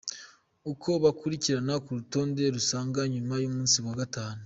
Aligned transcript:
Uko 0.71 0.89
bakurikirana 1.03 1.73
ku 1.83 1.89
rutonde 1.97 2.43
rusange 2.55 2.99
nyuma 3.13 3.35
y’umunsi 3.41 3.77
wa 3.85 3.93
gatanu:. 4.01 4.39